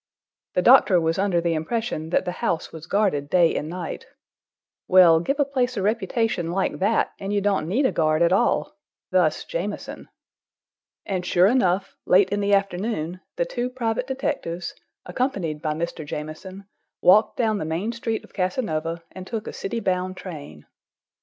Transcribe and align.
The 0.55 0.63
doctor 0.63 0.99
was 0.99 1.19
under 1.19 1.39
the 1.39 1.53
impression 1.53 2.09
that 2.09 2.25
the 2.25 2.31
house 2.41 2.71
was 2.71 2.87
guarded 2.87 3.29
day 3.29 3.55
and 3.55 3.69
night. 3.69 4.07
Well, 4.87 5.19
give 5.19 5.39
a 5.39 5.45
place 5.45 5.77
a 5.77 5.83
reputation 5.83 6.49
like 6.51 6.79
that, 6.79 7.11
and 7.19 7.31
you 7.31 7.39
don't 7.39 7.67
need 7.67 7.85
a 7.85 7.91
guard 7.91 8.23
at 8.23 8.33
all,—thus 8.33 9.43
Jamieson. 9.43 10.09
And 11.05 11.23
sure 11.23 11.45
enough, 11.45 11.95
late 12.07 12.29
in 12.31 12.39
the 12.39 12.55
afternoon, 12.55 13.21
the 13.35 13.45
two 13.45 13.69
private 13.69 14.07
detectives, 14.07 14.73
accompanied 15.05 15.61
by 15.61 15.73
Mr. 15.73 16.03
Jamieson, 16.03 16.65
walked 17.03 17.37
down 17.37 17.59
the 17.59 17.63
main 17.63 17.91
street 17.91 18.23
of 18.23 18.33
Casanova 18.33 19.03
and 19.11 19.27
took 19.27 19.45
a 19.45 19.53
city 19.53 19.79
bound 19.79 20.17
train. 20.17 20.65